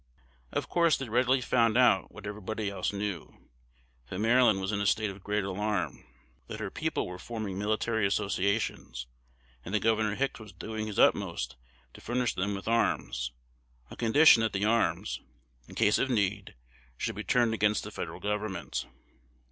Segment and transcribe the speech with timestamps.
[0.51, 3.51] Of course they readily found out what everybody else knew,
[4.09, 6.03] that Maryland was in a state of great alarm;
[6.47, 9.05] that her people were forming military associations,
[9.63, 10.15] and that Gov.
[10.15, 11.55] Hicks was doing his utmost
[11.93, 13.31] to furnish them with arms,
[13.91, 15.21] on condition that the arms,
[15.67, 16.55] in case of need,
[16.97, 18.87] should be turned against the Federal Government.